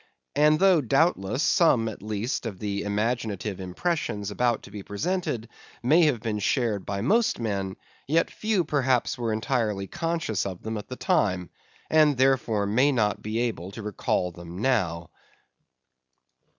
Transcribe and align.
And 0.35 0.57
though, 0.59 0.81
doubtless, 0.81 1.43
some 1.43 1.87
at 1.87 2.01
least 2.01 2.47
of 2.47 2.57
the 2.57 2.81
imaginative 2.81 3.59
impressions 3.61 4.31
about 4.31 4.63
to 4.63 4.71
be 4.71 4.81
presented 4.81 5.47
may 5.83 6.05
have 6.05 6.21
been 6.21 6.39
shared 6.39 6.87
by 6.87 7.01
most 7.01 7.39
men, 7.39 7.75
yet 8.07 8.31
few 8.31 8.63
perhaps 8.63 9.15
were 9.15 9.31
entirely 9.31 9.85
conscious 9.85 10.43
of 10.43 10.63
them 10.63 10.75
at 10.79 10.87
the 10.87 10.95
time, 10.95 11.51
and 11.87 12.17
therefore 12.17 12.65
may 12.65 12.91
not 12.91 13.21
be 13.21 13.37
able 13.41 13.69
to 13.73 13.83
recall 13.83 14.31
them 14.31 14.57
now. 14.57 15.11